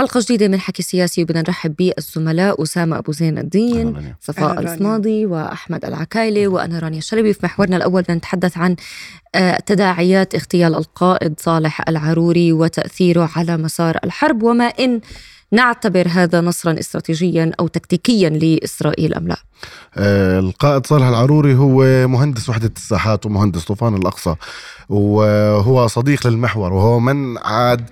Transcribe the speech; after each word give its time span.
حلقة 0.00 0.20
جديدة 0.20 0.48
من 0.48 0.60
حكي 0.60 0.82
سياسي 0.82 1.22
وبدنا 1.22 1.40
نرحب 1.40 1.76
بالزملاء 1.76 2.62
أسامة 2.62 2.98
أبو 2.98 3.12
زين 3.12 3.38
الدين 3.38 4.14
صفاء 4.20 4.60
الفناضي 4.60 5.26
وأحمد 5.26 5.84
العكايلي 5.84 6.46
وأنا 6.46 6.78
رانيا 6.78 6.98
الشلبي 6.98 7.32
في 7.32 7.40
محورنا 7.42 7.76
الأول 7.76 8.02
بدنا 8.02 8.16
نتحدث 8.16 8.58
عن 8.58 8.76
آه، 9.34 9.58
تداعيات 9.66 10.34
اغتيال 10.34 10.74
القائد 10.74 11.40
صالح 11.40 11.88
العروري 11.88 12.52
وتأثيره 12.52 13.30
على 13.36 13.56
مسار 13.56 13.98
الحرب 14.04 14.42
وما 14.42 14.64
إن 14.64 15.00
نعتبر 15.52 16.08
هذا 16.08 16.40
نصرا 16.40 16.78
استراتيجيا 16.78 17.52
أو 17.60 17.66
تكتيكيا 17.66 18.28
لإسرائيل 18.28 19.14
أم 19.14 19.28
لا؟ 19.28 19.36
آه 19.96 20.38
القائد 20.38 20.86
صالح 20.86 21.06
العروري 21.06 21.54
هو 21.54 22.08
مهندس 22.08 22.48
وحدة 22.48 22.72
الساحات 22.76 23.26
ومهندس 23.26 23.64
طوفان 23.64 23.94
الأقصى 23.94 24.34
وهو 24.88 25.86
صديق 25.86 26.26
للمحور 26.26 26.72
وهو 26.72 27.00
من 27.00 27.38
عاد 27.38 27.90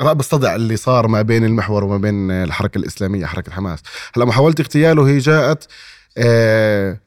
الصدع 0.00 0.54
اللي 0.54 0.76
صار 0.76 1.08
ما 1.08 1.22
بين 1.22 1.44
المحور 1.44 1.84
وما 1.84 1.96
بين 1.96 2.30
الحركة 2.30 2.78
الإسلامية 2.78 3.26
حركة 3.26 3.52
حماس. 3.52 3.78
هلا 4.16 4.24
محاولة 4.24 4.54
اغتياله 4.60 5.08
هي 5.08 5.18
جاءت 5.18 5.66
آه 6.18 6.98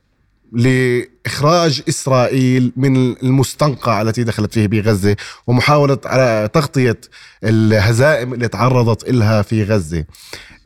لإخراج 0.54 1.82
إسرائيل 1.90 2.72
من 2.78 3.16
المستنقع 3.24 4.02
التي 4.02 4.24
دخلت 4.24 4.54
فيه 4.54 4.68
بغزة 4.68 5.16
ومحاولة 5.48 5.98
على 6.06 6.50
تغطية 6.54 6.98
الهزائم 7.44 8.34
اللي 8.34 8.48
تعرضت 8.48 9.10
إلها 9.10 9.42
في 9.42 9.64
غزة. 9.64 10.06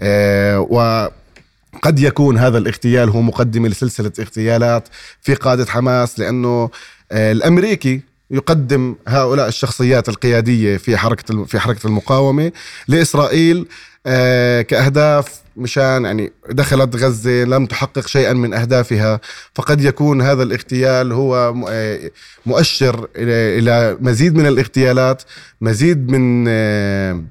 آه 0.01 0.59
وقد 0.59 1.99
يكون 1.99 2.37
هذا 2.37 2.57
الاغتيال 2.57 3.09
هو 3.09 3.21
مقدمة 3.21 3.67
لسلسلة 3.69 4.11
اغتيالات 4.19 4.87
في 5.21 5.33
قادة 5.33 5.65
حماس 5.65 6.19
لأنه 6.19 6.69
آه 7.11 7.31
الأمريكي 7.31 8.01
يقدم 8.31 8.95
هؤلاء 9.07 9.47
الشخصيات 9.47 10.09
القيادية 10.09 10.77
في 10.77 10.97
حركة 10.97 11.45
في 11.45 11.59
حركة 11.59 11.87
المقاومة 11.87 12.51
لإسرائيل 12.87 13.65
آه، 14.05 14.61
كأهداف 14.61 15.43
مشان 15.57 16.05
يعني 16.05 16.31
دخلت 16.49 16.95
غزة 16.95 17.43
لم 17.43 17.65
تحقق 17.65 18.07
شيئا 18.07 18.33
من 18.33 18.53
أهدافها. 18.53 19.19
فقد 19.55 19.81
يكون 19.81 20.21
هذا 20.21 20.43
الاغتيال 20.43 21.11
هو 21.11 21.53
آه، 21.69 22.11
مؤشر 22.45 23.07
إلى 23.15 23.97
مزيد 24.01 24.35
من 24.35 24.47
الاغتيالات 24.47 25.23
مزيد 25.61 26.11
من 26.11 26.45
آه، 26.47 27.23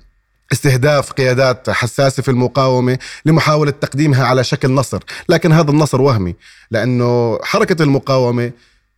استهداف 0.53 1.12
قيادات 1.12 1.70
حساسة 1.70 2.22
في 2.22 2.31
المقاومة 2.31 2.98
لمحاولة 3.25 3.70
تقديمها 3.70 4.25
على 4.25 4.44
شكل 4.44 4.70
نصر. 4.70 5.03
لكن 5.28 5.53
هذا 5.53 5.70
النصر 5.70 6.00
وهمي 6.00 6.34
لأنه 6.70 7.38
حركة 7.42 7.83
المقاومة 7.83 8.53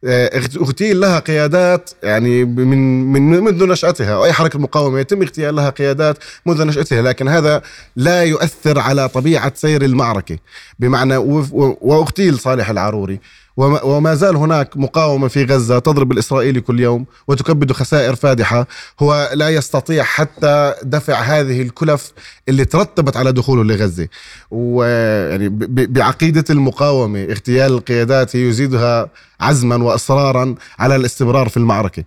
اغتيل 0.07 1.01
لها 1.01 1.19
قيادات 1.19 1.91
يعني 2.03 2.45
من 2.45 3.13
من 3.13 3.41
منذ 3.41 3.67
نشأتها 3.67 4.17
وأي 4.17 4.33
حركة 4.33 4.59
مقاومة 4.59 5.01
يتم 5.01 5.23
اغتيال 5.23 5.55
لها 5.55 5.71
قيادات 5.71 6.19
منذ 6.47 6.65
نشأتها 6.65 7.03
لكن 7.03 7.29
هذا 7.29 7.63
لا 7.97 8.23
يؤثر 8.23 8.79
على 8.79 9.09
طبيعة 9.09 9.53
سير 9.55 9.85
المعركة. 9.85 10.39
بمعنى 10.79 11.17
وأغتيل 11.17 12.39
صالح 12.39 12.71
العروري 12.71 13.21
وما 13.57 14.15
زال 14.15 14.37
هناك 14.37 14.77
مقاومة 14.77 15.29
في 15.29 15.45
غزة 15.45 15.79
تضرب 15.79 16.13
الإسرائيلي 16.13 16.61
كل 16.61 16.81
يوم 16.81 17.07
وتكبد 17.29 17.73
خسائر 17.73 18.15
فادحة. 18.15 18.67
هو 19.01 19.31
لا 19.35 19.49
يستطيع 19.49 20.03
حتى 20.05 20.75
دفع 20.83 21.15
هذه 21.15 21.63
الكلف 21.63 22.13
اللي 22.49 22.65
ترتبت 22.65 23.17
على 23.17 23.33
دخوله 23.33 23.65
لغزة. 23.65 24.09
ويعني 24.51 25.49
بعقيدة 25.69 26.45
المقاومة 26.51 27.25
اغتيال 27.25 27.73
القيادات 27.73 28.35
يزيدها 28.35 29.09
عزما 29.41 29.77
وإصرارا 29.77 30.55
على 30.79 30.97
الاستمرار 30.97 31.49
في 31.49 31.57
المعركة. 31.57 32.05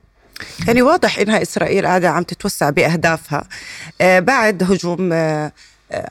يعني 0.68 0.82
واضح 0.82 1.20
إنها 1.20 1.42
إسرائيل 1.42 1.86
قاعدة 1.86 2.10
عم 2.10 2.24
تتوسع 2.24 2.70
بأهدافها. 2.70 3.44
آه 4.02 4.20
بعد 4.20 4.64
هجوم 4.64 5.10
آه 5.14 5.52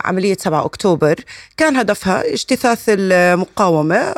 عملية 0.04 0.36
7 0.40 0.64
أكتوبر 0.64 1.14
كان 1.56 1.76
هدفها 1.76 2.32
اجتثاث 2.32 2.84
المقاومة 2.88 4.12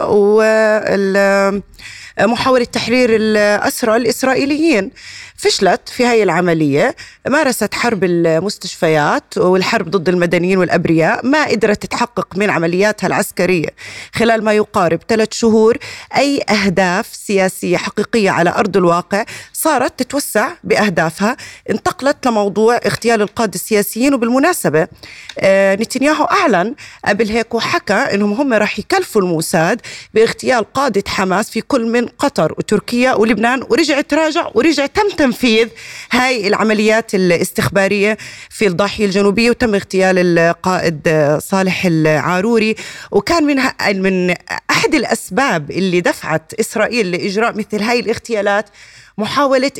ومحاولة 2.20 2.64
تحرير 2.64 3.10
الأسرى 3.12 3.96
الإسرائيليين. 3.96 4.90
فشلت 5.38 5.88
في 5.88 6.04
هاي 6.04 6.22
العملية 6.22 6.96
مارست 7.28 7.74
حرب 7.74 8.04
المستشفيات 8.04 9.38
والحرب 9.38 9.90
ضد 9.90 10.08
المدنيين 10.08 10.58
والأبرياء 10.58 11.26
ما 11.26 11.44
قدرت 11.46 11.86
تحقق 11.86 12.36
من 12.36 12.50
عملياتها 12.50 13.06
العسكرية. 13.06 13.68
خلال 14.14 14.44
ما 14.44 14.52
يقارب 14.52 15.00
ثلاث 15.08 15.28
شهور 15.32 15.78
أي 16.16 16.42
أهداف 16.48 17.06
سياسية 17.14 17.76
حقيقية 17.76 18.30
على 18.30 18.50
أرض 18.50 18.76
الواقع 18.76 19.24
صارت 19.52 19.98
تتوسع 20.02 20.48
بأهدافها. 20.64 21.36
انتقلت 21.70 22.26
لموضوع 22.26 22.76
اغتيال 22.76 23.22
القادة 23.22 23.54
السياسيين 23.54 24.14
وبالمناسبة 24.14 24.88
آه 25.38 25.74
نتنياهو 25.74 26.24
أعلن 26.24 26.74
قبل 27.04 27.28
هيك 27.28 27.54
وحكى 27.54 27.94
أنهم 27.94 28.32
هم 28.32 28.52
راح 28.52 28.78
يكلفوا 28.78 29.22
الموساد 29.22 29.80
باغتيال 30.14 30.72
قادة 30.72 31.04
حماس 31.08 31.50
في 31.50 31.60
كل 31.60 31.86
من 31.86 32.06
قطر 32.06 32.52
وتركيا 32.58 33.14
ولبنان 33.14 33.62
ورجع 33.70 34.00
تراجع 34.00 34.50
ورجع 34.54 34.86
تمتم 34.86 35.27
تنفيذ 35.28 35.68
هاي 36.12 36.48
العمليات 36.48 37.14
الاستخبارية 37.14 38.18
في 38.50 38.66
الضاحية 38.66 39.04
الجنوبية 39.04 39.50
وتم 39.50 39.74
اغتيال 39.74 40.38
القائد 40.38 41.08
صالح 41.42 41.84
العاروري. 41.86 42.74
وكان 43.10 43.44
من 43.44 43.56
من 44.02 44.34
أحد 44.70 44.94
الأسباب 44.94 45.70
اللي 45.70 46.00
دفعت 46.00 46.54
إسرائيل 46.54 47.10
لإجراء 47.10 47.58
مثل 47.58 47.82
هاي 47.82 48.00
الاغتيالات 48.00 48.66
محاولة 49.18 49.70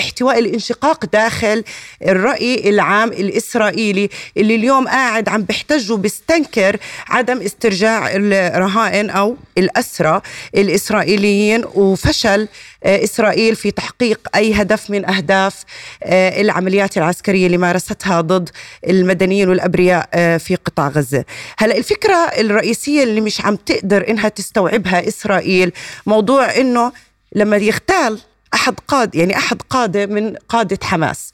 احتواء 0.00 0.38
الانشقاق 0.38 1.04
داخل 1.06 1.64
الرأي 2.02 2.70
العام 2.70 3.08
الإسرائيلي 3.08 4.08
اللي 4.36 4.54
اليوم 4.54 4.88
قاعد 4.88 5.28
عم 5.28 5.42
بيحتج 5.42 5.92
وبيستنكر 5.92 6.76
عدم 7.08 7.40
استرجاع 7.40 8.10
الرهائن 8.16 9.10
أو 9.10 9.36
الأسرى 9.58 10.20
الإسرائيليين. 10.54 11.64
وفشل 11.74 12.48
آه، 12.84 13.04
إسرائيل 13.04 13.56
في 13.56 13.70
تحقيق 13.70 14.28
أي 14.34 14.54
هدف 14.54 14.90
من 14.90 15.10
أهداف 15.10 15.64
آه، 16.02 16.40
العمليات 16.40 16.96
العسكرية 16.96 17.46
اللي 17.46 17.58
مارستها 17.58 18.20
ضد 18.20 18.50
المدنيين 18.88 19.48
والأبرياء 19.48 20.08
آه، 20.14 20.36
في 20.36 20.54
قطاع 20.54 20.88
غزة. 20.88 21.24
هلأ 21.58 21.76
الفكرة 21.76 22.16
الرئيسية 22.16 23.02
اللي 23.02 23.20
مش 23.20 23.40
عم 23.40 23.56
تقدر 23.56 24.08
إنها 24.08 24.28
تستوعبها 24.28 25.08
إسرائيل 25.08 25.72
موضوع 26.06 26.56
إنه 26.56 26.92
لما 27.34 27.56
يغتال 27.56 28.18
أحد 28.54 28.74
قاد 28.88 29.14
يعني 29.14 29.36
أحد 29.36 29.62
قادة 29.70 30.06
من 30.06 30.36
قادة 30.48 30.78
حماس. 30.82 31.32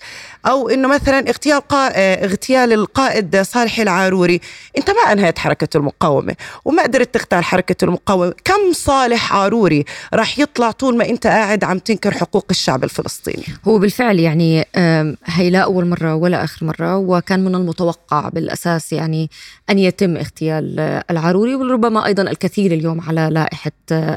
أو 0.48 0.68
إنه 0.68 0.88
مثلا 0.88 1.28
اغتيال 1.28 1.60
قا... 1.60 1.88
اغتيال 2.24 2.72
القائد 2.72 3.42
صالح 3.42 3.78
العاروري 3.78 4.40
انت 4.78 4.90
ما 4.90 5.12
انهيت 5.12 5.38
حركة 5.38 5.76
المقاومة 5.76 6.34
وما 6.64 6.82
قدرت 6.82 7.14
تغتال 7.14 7.44
حركه 7.44 7.84
المقاومة. 7.84 8.34
كم 8.44 8.72
صالح 8.72 9.32
عاروري 9.32 9.84
راح 10.14 10.38
يطلع 10.38 10.70
طول 10.70 10.96
ما 10.96 11.08
أنت 11.08 11.26
قاعد 11.26 11.64
عم 11.64 11.78
تنكر 11.78 12.14
حقوق 12.14 12.46
الشعب 12.50 12.84
الفلسطيني؟ 12.84 13.44
هو 13.68 13.78
بالفعل 13.78 14.18
يعني 14.18 14.64
هي 15.24 15.50
لا 15.50 15.58
أول 15.58 15.86
مرة 15.86 16.14
ولا 16.14 16.44
آخر 16.44 16.66
مرة 16.66 16.96
وكان 16.96 17.44
من 17.44 17.54
المتوقع 17.54 18.28
بالأساس 18.28 18.92
يعني 18.92 19.30
أن 19.70 19.78
يتم 19.78 20.16
اغتيال 20.16 20.80
العاروري 21.10 21.54
وربما 21.54 22.06
أيضا 22.06 22.22
الكثير 22.22 22.72
اليوم 22.72 23.00
على 23.00 23.28
لائحة 23.32 23.72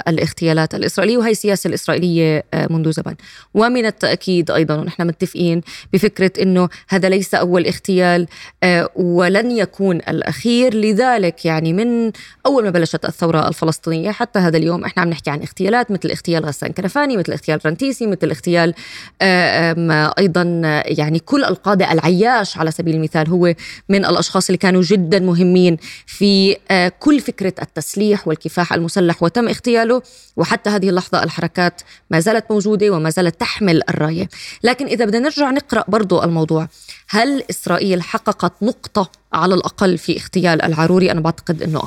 الاغتيالات 0.08 0.76
الإسرائيلية 0.76 1.18
وهي 1.18 1.32
السياسة 1.32 1.68
الإسرائيلية 1.68 2.44
منذ 2.70 2.92
زمن 2.92 3.16
ومن 3.54 3.86
التأكيد 3.86 4.52
أيضا 4.52 4.76
ونحن 4.76 5.08
متفقين 5.08 5.62
بفكرة 5.94 6.21
فكرة 6.22 6.44
إنه 6.44 6.70
هذا 6.90 7.10
ليس 7.10 7.36
أول 7.36 7.66
اغتيال 7.66 8.28
آه، 8.64 8.90
ولن 8.96 9.52
يكون 9.52 9.96
الأخير. 9.96 10.74
لذلك 10.74 11.46
يعني 11.46 11.74
من 11.74 12.12
أول 12.46 12.64
ما 12.64 12.70
بلشت 12.70 13.06
الثورة 13.06 13.48
الفلسطينية 13.48 14.12
حتى 14.12 14.40
هذا 14.40 14.58
اليوم 14.58 14.86
إحنا 14.86 15.04
عم 15.04 15.10
نحكي 15.10 15.30
عن 15.30 15.42
اغتيالات 15.42 15.92
مثل 15.92 16.10
اغتيال 16.10 16.46
غسان 16.46 16.72
كنفاني 16.72 17.18
مثل 17.18 17.32
اغتيال 17.32 17.60
رنتيسي 17.66 18.08
مثل 18.08 18.30
اغتيال 18.30 18.74
آه، 19.22 20.14
أيضا 20.20 20.44
يعني 20.86 21.20
كل 21.20 21.44
القادة 21.44 21.92
العياش 21.92 22.58
على 22.58 22.72
سبيل 22.72 22.96
المثال 22.96 23.30
هو 23.30 23.54
من 23.90 24.06
الأشخاص 24.06 24.50
اللي 24.50 24.58
كانوا 24.58 24.82
جدا 24.82 25.20
مهمين 25.20 25.78
في 26.06 26.58
آه، 26.72 26.92
كل 27.00 27.20
فكرة 27.20 27.54
التسليح 27.62 28.28
والكفاح 28.28 28.74
المسلح 28.74 29.24
وتم 29.24 29.48
اغتياله. 29.48 30.02
وحتى 30.38 30.70
هذه 30.70 30.90
اللحظة 30.90 31.24
الحركات 31.24 31.82
ما 32.12 32.20
زالت 32.20 32.52
موجودة 32.52 32.90
وما 32.90 33.10
زالت 33.10 33.40
تحمل 33.40 33.82
الراية. 33.90 34.30
لكن 34.64 34.86
إذا 34.86 35.06
بدنا 35.06 35.20
نرجع 35.20 35.52
برضه 35.88 36.01
برضو 36.02 36.24
الموضوع. 36.24 36.68
هل 37.10 37.44
إسرائيل 37.50 38.02
حققت 38.02 38.54
نقطة 38.62 39.12
على 39.34 39.56
الأقل 39.56 39.98
في 39.98 40.18
اغتيال 40.18 40.62
العروري؟ 40.62 41.12
أنا 41.12 41.20
بعتقد 41.22 41.62
أنه 41.62 41.82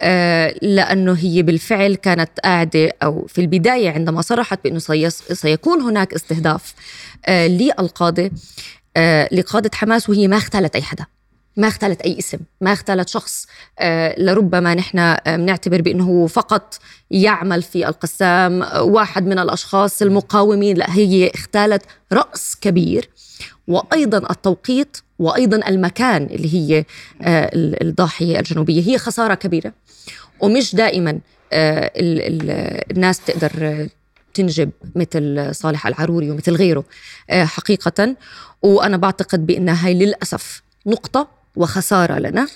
آه 0.00 0.54
لأنه 0.62 1.12
هي 1.12 1.42
بالفعل 1.42 1.94
كانت 1.94 2.30
قاعدة 2.44 2.92
أو 3.02 3.26
في 3.28 3.40
البداية 3.40 3.90
عندما 3.90 4.22
صرحت 4.22 4.64
بأنه 4.64 4.78
سيكون 5.32 5.80
هناك 5.80 6.14
استهداف 6.14 6.74
آه 7.26 7.46
للقادة 7.46 8.30
آه 8.96 9.28
لقادة 9.32 9.70
حماس 9.74 10.08
وهي 10.08 10.28
ما 10.28 10.36
اختلت 10.36 10.76
أي 10.76 10.82
حدا. 10.82 11.06
ما 11.56 11.68
اختلت 11.68 12.00
أي 12.00 12.18
اسم 12.18 12.38
ما 12.60 12.72
اختلت 12.72 13.08
شخص. 13.08 13.46
آه 13.78 14.20
لربما 14.20 14.74
نحن 14.74 15.16
بنعتبر 15.26 15.76
آه 15.76 15.80
بأنه 15.80 16.04
هو 16.04 16.26
فقط 16.26 16.78
يعمل 17.10 17.62
في 17.62 17.88
القسام 17.88 18.64
واحد 18.80 19.26
من 19.26 19.38
الأشخاص 19.38 20.02
المقاومين. 20.02 20.76
لا 20.76 20.94
هي 20.94 21.30
اختالت 21.34 21.82
رأس 22.12 22.56
كبير 22.60 23.10
وأيضا 23.68 24.30
التوقيت 24.30 24.96
وأيضا 25.18 25.68
المكان 25.68 26.24
اللي 26.24 26.54
هي 26.54 26.84
الضاحية 27.82 28.38
الجنوبية. 28.38 28.88
هي 28.88 28.98
خسارة 28.98 29.34
كبيرة 29.34 29.72
ومش 30.40 30.74
دائما 30.74 31.20
الناس 31.52 33.20
تقدر 33.20 33.88
تنجب 34.34 34.70
مثل 34.94 35.48
صالح 35.54 35.86
العروري 35.86 36.30
ومثل 36.30 36.52
غيره 36.56 36.84
حقيقة. 37.30 38.16
وأنا 38.62 38.96
بعتقد 38.96 39.46
بانها 39.46 39.88
هي 39.88 39.94
للأسف 39.94 40.62
نقطة 40.86 41.41
وخسارة 41.56 42.18
لنا 42.18 42.48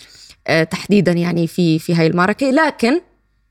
تحديدا 0.70 1.12
يعني 1.12 1.46
في 1.46 1.78
في 1.78 1.94
هاي 1.94 2.06
المعركة. 2.06 2.50
لكن 2.50 3.00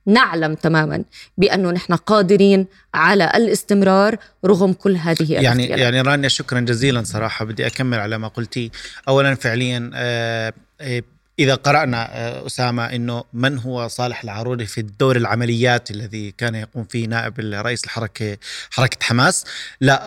نعلم 0.05 0.53
تماما 0.53 1.03
بأنه 1.37 1.71
نحن 1.71 1.93
قادرين 1.93 2.67
على 2.93 3.31
الاستمرار 3.35 4.17
رغم 4.45 4.73
كل 4.73 4.95
هذه 4.95 5.33
يعني 5.33 5.65
يعني 5.65 6.01
رانيا 6.01 6.29
شكرا 6.29 6.59
جزيلا 6.59 7.03
صراحة. 7.03 7.45
بدي 7.45 7.67
أكمل 7.67 7.99
على 7.99 8.17
ما 8.17 8.27
قلتي. 8.27 8.71
اولا 9.07 9.35
فعليا 9.35 9.91
آه، 9.93 10.53
آه، 10.81 11.03
إذا 11.39 11.55
قرأنا 11.55 12.09
آه، 12.11 12.45
أسامة 12.45 12.85
أنه 12.85 13.23
من 13.33 13.59
هو 13.59 13.87
صالح 13.87 14.23
العروري 14.23 14.65
في 14.65 14.81
الدور 14.81 15.15
العمليات 15.15 15.91
الذي 15.91 16.33
كان 16.37 16.55
يقوم 16.55 16.83
فيه 16.83 17.07
نائب 17.07 17.39
رئيس 17.39 17.83
الحركة 17.83 18.37
حركة 18.71 18.97
حماس؟ 19.01 19.45
لا 19.81 20.05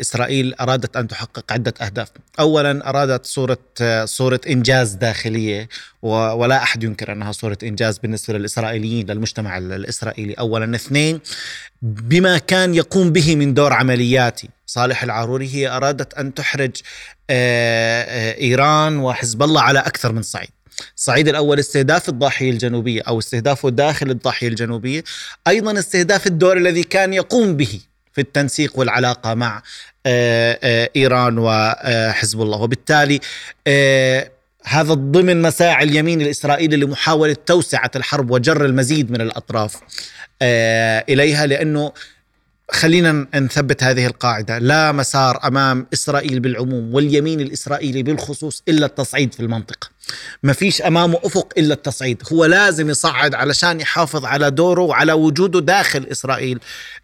إسرائيل 0.00 0.54
أرادت 0.54 0.96
أن 0.96 1.08
تحقق 1.08 1.52
عدة 1.52 1.74
أهداف. 1.82 2.08
أولا 2.40 2.88
أرادت 2.88 3.26
صورة 3.26 3.58
صورة 4.04 4.40
إنجاز 4.48 4.92
داخلية 4.92 5.68
ولا 6.02 6.62
أحد 6.62 6.84
ينكر 6.84 7.12
أنها 7.12 7.32
صورة 7.32 7.58
إنجاز 7.62 7.98
بالنسبة 7.98 8.38
للإسرائيليين 8.38 9.10
للمجتمع 9.10 9.58
الإسرائيلي. 9.58 10.34
أولا. 10.34 10.76
اثنين 10.76 11.20
بما 11.82 12.38
كان 12.38 12.74
يقوم 12.74 13.12
به 13.12 13.36
من 13.36 13.54
دور 13.54 13.72
عملياتي 13.72 14.48
صالح 14.70 15.02
العروري 15.02 15.54
هي 15.54 15.68
أرادت 15.68 16.14
أن 16.14 16.34
تحرج 16.34 16.70
آه، 17.30 18.02
آه، 18.02 18.40
إيران 18.40 18.98
وحزب 18.98 19.42
الله 19.42 19.60
على 19.62 19.78
أكثر 19.78 20.12
من 20.12 20.22
صعيد. 20.22 20.50
الصعيد 20.96 21.28
الأول 21.28 21.58
استهداف 21.58 22.08
الضاحية 22.08 22.50
الجنوبية 22.50 23.02
أو 23.08 23.18
استهدافه 23.18 23.70
داخل 23.70 24.10
الضاحية 24.10 24.48
الجنوبية. 24.48 25.04
أيضا 25.48 25.78
استهداف 25.78 26.26
الدور 26.26 26.56
الذي 26.56 26.82
كان 26.82 27.14
يقوم 27.14 27.56
به 27.56 27.80
في 28.12 28.20
التنسيق 28.20 28.78
والعلاقة 28.78 29.34
مع 29.34 29.62
آه، 30.06 30.90
إيران 30.96 31.38
وحزب 31.38 32.42
الله. 32.42 32.58
وبالتالي 32.58 33.20
هذا 34.64 34.94
ضمن 34.94 35.42
مساعي 35.42 35.84
اليمين 35.84 36.20
الإسرائيلي 36.20 36.76
لمحاولة 36.76 37.36
توسعة 37.46 37.90
الحرب 37.96 38.30
وجر 38.30 38.64
المزيد 38.64 39.10
من 39.10 39.20
الأطراف 39.20 39.76
إليها 41.08 41.46
لأنه 41.46 41.92
خلينا 42.72 43.26
نثبت 43.34 43.82
هذه 43.82 44.06
القاعدة. 44.06 44.58
لا 44.58 44.92
مسار 44.92 45.40
أمام 45.44 45.86
إسرائيل 45.92 46.40
بالعموم 46.40 46.94
واليمين 46.94 47.40
الإسرائيلي 47.40 48.02
بالخصوص 48.02 48.62
إلا 48.68 48.86
التصعيد 48.86 49.34
في 49.34 49.40
المنطقة. 49.40 49.88
ما 50.42 50.52
فيش 50.52 50.82
أمامه 50.82 51.18
أفق 51.24 51.52
إلا 51.58 51.74
التصعيد. 51.74 52.22
هو 52.32 52.44
لازم 52.44 52.90
يصعد 52.90 53.34
علشان 53.34 53.80
يحافظ 53.80 54.24
على 54.24 54.50
دوره 54.50 54.82
وعلى 54.82 55.12
وجوده 55.12 55.60
داخل 55.60 56.06
إسرائيل 56.12 56.60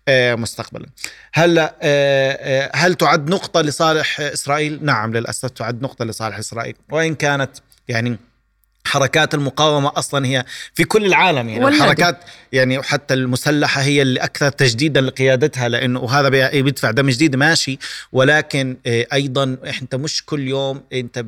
آه، 0.09 0.35
مستقبلا. 0.35 0.87
هل 1.33 1.59
آه، 1.59 1.71
آه، 1.83 2.71
هل 2.75 2.95
تعد 2.95 3.31
نقطة 3.31 3.61
لصالح 3.61 4.21
إسرائيل؟ 4.21 4.79
نعم 4.83 5.13
للأسف 5.13 5.51
تعد 5.51 5.83
نقطة 5.83 6.05
لصالح 6.05 6.39
إسرائيل. 6.39 6.75
وإن 6.91 7.15
كانت 7.15 7.51
يعني 7.89 8.19
حركات 8.87 9.35
المقاومة 9.35 9.93
أصلا 9.97 10.27
هي 10.27 10.45
في 10.75 10.85
كل 10.85 11.07
العالم 11.07 11.49
يعني. 11.49 11.69
الحركات 11.69 12.21
يعني 12.53 12.83
حتى 12.83 13.15
المسلحة 13.15 13.81
هي 13.81 14.03
اللي 14.03 14.21
أكثر 14.21 14.51
تجديدا 14.51 15.01
لقيادتها 15.01 15.69
لأنه 15.69 16.01
وهذا 16.01 16.29
بيدفع 16.29 16.91
دم 16.91 17.11
جديد 17.11 17.37
ماشي. 17.37 17.79
ولكن 18.13 18.77
آه، 18.87 19.07
أيضا 19.13 19.57
أنت 19.83 19.95
مش 19.95 20.25
كل 20.25 20.49
يوم 20.49 20.83
أنت 20.93 21.25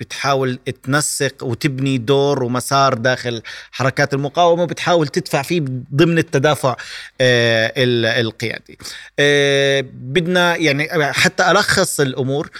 بتحاول 0.00 0.58
تنسق 0.82 1.44
وتبني 1.44 1.98
دور 1.98 2.42
ومسار 2.42 2.94
داخل 2.94 3.42
حركات 3.72 4.14
المقاومة 4.14 4.62
وبتحاول 4.62 5.08
تدفع 5.08 5.42
فيه 5.42 5.60
ضمن 5.94 6.18
التدافع 6.18 6.76
آه، 7.20 7.72
القيادي. 8.20 8.78
آه، 9.18 9.84
بدنا 9.92 10.56
يعني 10.56 11.12
حتى 11.12 11.50
ألخص 11.50 12.00
الأمور 12.00 12.50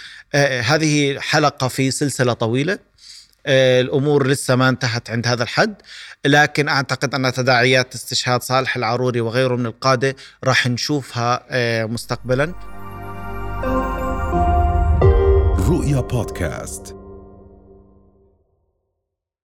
هذه 0.63 1.19
حلقة 1.19 1.67
في 1.67 1.91
سلسلة 1.91 2.33
طويلة. 2.33 2.73
آه، 2.73 2.86
الأمور 3.47 4.27
لسه 4.27 4.55
ما 4.55 4.69
انتهت 4.69 5.09
عند 5.09 5.27
هذا 5.27 5.43
الحد 5.43 5.75
لكن 6.25 6.67
أعتقد 6.67 7.15
أن 7.15 7.33
تداعيات 7.33 7.95
استشهاد 7.95 8.43
صالح 8.43 8.75
العروري 8.75 9.21
وغيره 9.21 9.55
من 9.55 9.65
القادة 9.65 10.15
راح 10.43 10.67
نشوفها 10.67 11.45
آه، 11.49 11.85
مستقبلا. 11.85 12.53
رؤيا 15.69 15.99
بودكاست. 16.01 16.96